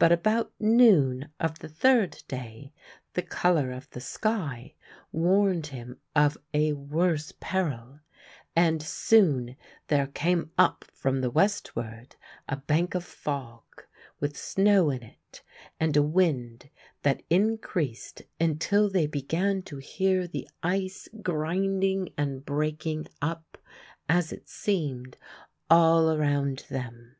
But 0.00 0.10
about 0.10 0.52
noon 0.58 1.28
of 1.38 1.60
the 1.60 1.68
third 1.68 2.24
day 2.26 2.72
the 3.12 3.22
colour 3.22 3.70
of 3.70 3.88
the 3.90 4.00
sky 4.00 4.74
warned 5.12 5.68
him 5.68 6.00
of 6.16 6.36
a 6.52 6.72
worse 6.72 7.32
peril, 7.38 8.00
and 8.56 8.82
soon 8.82 9.54
there 9.86 10.08
came 10.08 10.50
up 10.58 10.84
from 10.92 11.20
the 11.20 11.30
westward 11.30 12.16
a 12.48 12.56
bank 12.56 12.96
of 12.96 13.04
fog, 13.04 13.62
with 14.18 14.36
snow 14.36 14.90
in 14.90 15.04
it, 15.04 15.44
and 15.78 15.96
a 15.96 16.02
wind 16.02 16.68
that 17.02 17.22
increased 17.30 18.22
until 18.40 18.90
they 18.90 19.06
began 19.06 19.62
to 19.62 19.76
hear 19.76 20.26
the 20.26 20.48
ice 20.64 21.08
grinding 21.22 22.12
and 22.18 22.44
breaking 22.44 23.06
up 23.22 23.58
as 24.08 24.32
it 24.32 24.48
seemed 24.48 25.16
all 25.70 26.10
around 26.10 26.64
them. 26.68 27.14